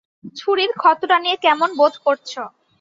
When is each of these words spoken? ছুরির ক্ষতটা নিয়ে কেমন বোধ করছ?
ছুরির 0.35 0.71
ক্ষতটা 0.77 1.17
নিয়ে 1.23 1.37
কেমন 1.45 1.69
বোধ 1.79 1.93
করছ? 2.05 2.31